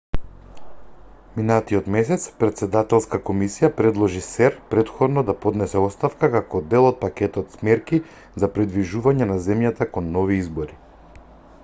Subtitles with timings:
[1.39, 7.99] минатиот месец претседателска комисија предложи сер претходно да поднесе оставка како дел од пакетот мерки
[8.45, 10.79] за придвижување на земјата кон нови избори